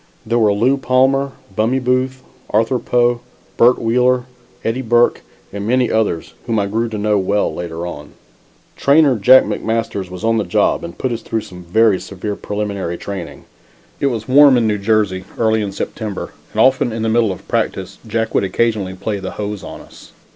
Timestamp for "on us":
19.63-20.13